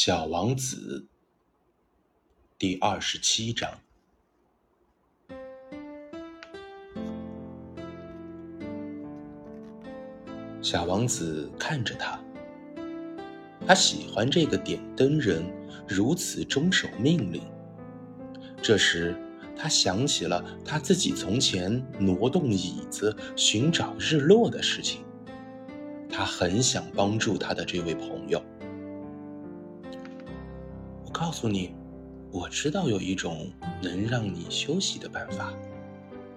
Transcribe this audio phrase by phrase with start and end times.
[0.00, 1.04] 小王子
[2.56, 3.68] 第二十七章。
[10.62, 12.16] 小王子看着他，
[13.66, 15.44] 他喜欢这个点灯人
[15.88, 17.42] 如此忠守命令。
[18.62, 19.20] 这时，
[19.56, 25.04] 他想起了他自己从前挪动椅子寻找日落的事情。
[26.08, 28.40] 他很想帮助他的这位朋友。
[31.18, 31.74] 告诉你，
[32.30, 33.50] 我知道有一种
[33.82, 35.52] 能让你休息的办法。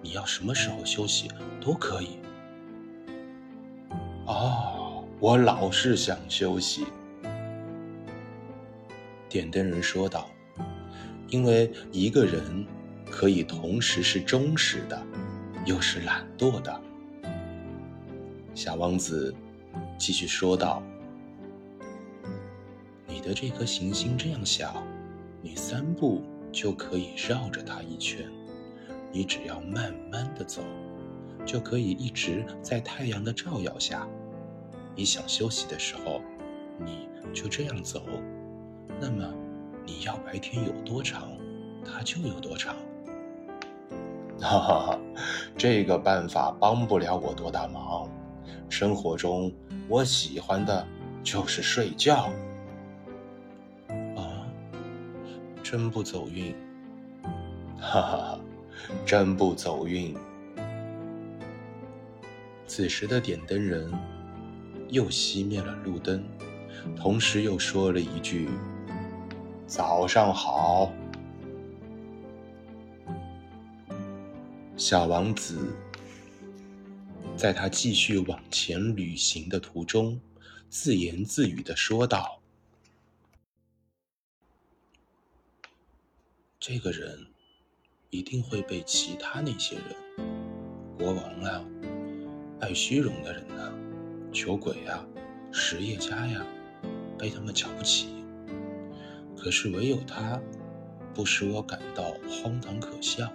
[0.00, 1.30] 你要什么时候休息
[1.60, 2.18] 都可以。
[4.24, 6.86] 哦，我老是想休息。
[9.28, 10.30] 点灯人说道
[11.28, 12.66] ：“因为一个人
[13.10, 14.98] 可以同时是忠实的，
[15.66, 16.80] 又是懒惰的。”
[18.56, 19.34] 小王子。
[19.98, 20.82] 继续说道
[23.22, 24.82] ：“你的这颗行星这样小，
[25.42, 28.26] 你三步就可以绕着它一圈。
[29.12, 30.62] 你只要慢慢的走，
[31.44, 34.08] 就可以一直在太阳的照耀下。
[34.96, 36.22] 你想休息的时候，
[36.78, 38.02] 你就这样走。
[38.98, 39.30] 那么，
[39.84, 41.30] 你要白天有多长，
[41.84, 42.74] 它就有多长。
[44.40, 44.98] 哈哈哈，
[45.58, 48.08] 这个办法帮不了我多大忙。
[48.70, 49.52] 生活中。”
[49.90, 50.86] 我喜欢的
[51.22, 52.30] 就是睡觉。
[55.70, 56.52] 真不走运！
[57.78, 58.40] 哈哈哈，
[59.06, 60.16] 真不走运！
[62.66, 63.88] 此时的点灯人
[64.88, 66.24] 又熄灭了路灯，
[66.96, 68.48] 同时又说了一句
[69.64, 70.92] ：“早上好。”
[74.76, 75.72] 小王子。
[77.36, 80.20] 在他继续往前旅行的途中，
[80.68, 82.39] 自言自语的说道
[86.60, 87.26] ：“这个人
[88.10, 89.84] 一定会被其他那些人，
[90.98, 91.64] 国王啊，
[92.60, 93.72] 爱虚荣的人呐，
[94.30, 95.02] 酒鬼啊，
[95.50, 96.44] 实业家呀，
[97.18, 98.10] 被他们瞧不起。
[99.38, 100.38] 可是唯有他，
[101.14, 103.32] 不使我感到荒唐可笑。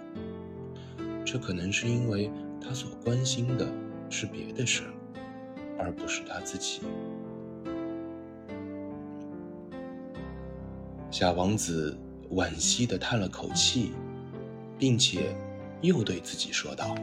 [1.24, 3.68] 这可能是因为他所关心的。”
[4.08, 4.84] 是别的事，
[5.76, 6.80] 而不是他自己。
[11.10, 11.98] 小王子
[12.32, 13.92] 惋惜的叹了口气，
[14.78, 15.34] 并且
[15.80, 16.94] 又对自己说道：“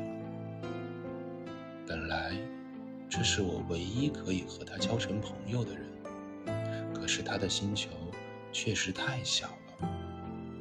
[1.88, 2.38] 本来
[3.10, 5.84] 这是我唯一可以和他交成朋友的人，
[6.94, 7.90] 可是他的星球
[8.52, 9.88] 确实太小了，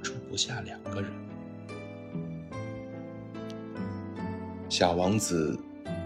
[0.03, 1.11] 住不下两个人。”
[4.69, 5.59] 小王子。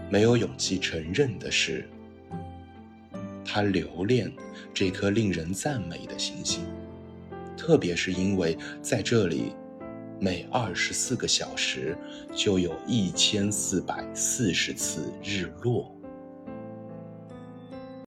[0.09, 1.85] 没有勇气承认的是，
[3.43, 4.31] 他留恋
[4.73, 6.63] 这颗令人赞美的行星，
[7.57, 9.53] 特别是因为在这里，
[10.19, 11.97] 每二十四个小时
[12.35, 15.91] 就有一千四百四十次日落。